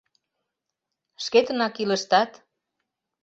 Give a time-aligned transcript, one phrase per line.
[1.23, 2.31] —Шкетынак илыштат?